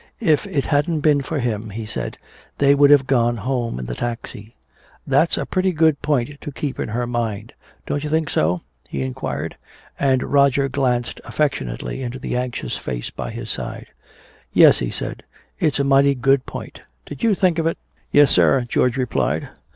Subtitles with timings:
[0.19, 2.17] If it hadn't been for him, he said,
[2.57, 4.55] they would have gone home in the taxi.
[5.05, 7.53] That's a pretty good point to keep in her mind.
[7.85, 9.57] Don't you think so?" he inquired.
[9.99, 13.89] And Roger glanced affectionately into the anxious face by his side.
[14.51, 15.21] "Yes," he said,
[15.59, 16.81] "it's a mighty good point.
[17.05, 17.77] Did you think of it?"
[18.11, 19.49] "Yes, sir," George replied.